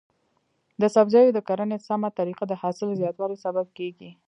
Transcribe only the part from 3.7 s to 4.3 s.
کیږي.